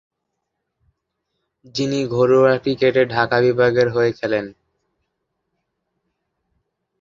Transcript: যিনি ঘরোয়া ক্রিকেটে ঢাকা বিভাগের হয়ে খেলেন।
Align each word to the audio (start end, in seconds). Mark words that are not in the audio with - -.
যিনি 1.75 1.99
ঘরোয়া 2.07 2.53
ক্রিকেটে 2.57 3.03
ঢাকা 3.05 3.37
বিভাগের 3.41 3.87
হয়ে 3.89 4.11
খেলেন। 4.11 4.45